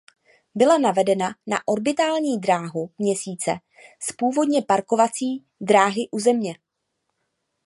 Byla 0.55 0.77
navedena 0.77 1.35
na 1.47 1.67
orbitální 1.67 2.39
dráhu 2.39 2.89
Měsíce 2.97 3.51
z 4.01 4.11
původně 4.11 4.61
parkovací 4.61 5.45
dráhy 5.59 6.07
u 6.11 6.19
Země. 6.19 6.55